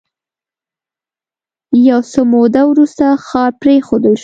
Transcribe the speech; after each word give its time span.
یو 1.89 1.99
څه 2.11 2.21
موده 2.33 2.61
وروسته 2.71 3.05
ښار 3.27 3.51
پرېښودل 3.61 4.13
شو 4.17 4.19